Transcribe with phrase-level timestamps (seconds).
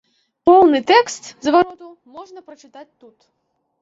[0.49, 3.17] Поўны тэкст звароту можна прачытаць тут.